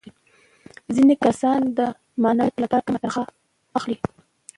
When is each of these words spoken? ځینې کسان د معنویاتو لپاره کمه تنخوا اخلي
ځینې 0.95 1.15
کسان 1.25 1.59
د 1.77 1.79
معنویاتو 2.23 2.63
لپاره 2.63 2.85
کمه 2.87 2.99
تنخوا 3.01 3.23
اخلي 3.77 3.97